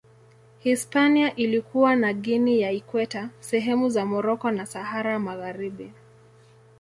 Hispania 0.59 1.35
ilikuwa 1.35 1.95
na 1.95 2.13
Guinea 2.13 2.59
ya 2.59 2.71
Ikweta, 2.71 3.29
sehemu 3.39 3.89
za 3.89 4.05
Moroko 4.05 4.51
na 4.51 4.65
Sahara 4.65 5.19
Magharibi. 5.19 5.91